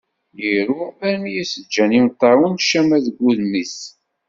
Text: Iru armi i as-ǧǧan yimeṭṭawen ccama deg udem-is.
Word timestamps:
Iru 0.51 0.79
armi 1.07 1.29
i 1.31 1.41
as-ǧǧan 1.41 1.91
yimeṭṭawen 1.95 2.53
ccama 2.63 2.97
deg 3.05 3.17
udem-is. 3.27 3.77